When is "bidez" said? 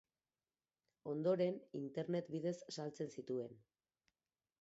2.37-2.55